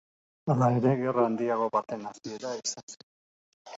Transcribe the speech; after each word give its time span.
Hala 0.53 0.69
ere 0.77 0.93
gerra 1.01 1.27
handiago 1.31 1.67
baten 1.77 2.09
hasiera 2.13 2.57
izan 2.65 2.91
ziren. 2.95 3.09